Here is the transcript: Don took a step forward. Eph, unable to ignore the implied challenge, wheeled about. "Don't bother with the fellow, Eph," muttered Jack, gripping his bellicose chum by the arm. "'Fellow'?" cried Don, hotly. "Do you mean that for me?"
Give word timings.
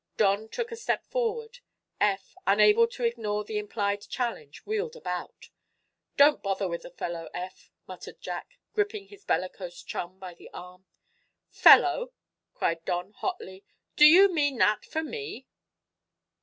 Don 0.17 0.49
took 0.49 0.71
a 0.71 0.75
step 0.75 1.05
forward. 1.05 1.59
Eph, 1.99 2.33
unable 2.47 2.87
to 2.87 3.03
ignore 3.03 3.43
the 3.43 3.59
implied 3.59 4.01
challenge, 4.01 4.65
wheeled 4.65 4.95
about. 4.95 5.51
"Don't 6.17 6.41
bother 6.41 6.67
with 6.67 6.81
the 6.81 6.89
fellow, 6.89 7.29
Eph," 7.35 7.69
muttered 7.87 8.19
Jack, 8.19 8.57
gripping 8.73 9.09
his 9.09 9.23
bellicose 9.25 9.83
chum 9.83 10.17
by 10.17 10.33
the 10.33 10.49
arm. 10.55 10.87
"'Fellow'?" 11.51 12.13
cried 12.55 12.83
Don, 12.83 13.11
hotly. 13.11 13.63
"Do 13.95 14.07
you 14.07 14.33
mean 14.33 14.57
that 14.57 14.85
for 14.85 15.03
me?" 15.03 15.45